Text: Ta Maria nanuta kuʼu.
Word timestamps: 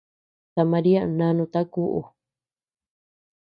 Ta 0.55 0.63
Maria 0.71 1.01
nanuta 1.07 1.61
kuʼu. 1.73 2.01